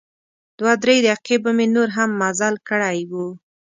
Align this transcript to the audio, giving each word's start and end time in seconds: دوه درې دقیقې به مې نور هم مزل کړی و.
دوه 0.59 0.73
درې 0.83 0.95
دقیقې 1.05 1.37
به 1.43 1.51
مې 1.57 1.67
نور 1.75 1.89
هم 1.97 2.09
مزل 2.21 2.55
کړی 2.69 2.97
و. 3.09 3.11